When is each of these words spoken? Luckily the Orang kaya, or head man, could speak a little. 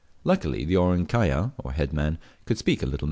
Luckily 0.23 0.65
the 0.65 0.77
Orang 0.77 1.05
kaya, 1.05 1.51
or 1.59 1.73
head 1.73 1.93
man, 1.93 2.17
could 2.47 2.57
speak 2.57 2.81
a 2.81 2.87
little. 2.87 2.99